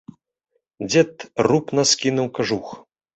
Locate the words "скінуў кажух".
1.91-2.73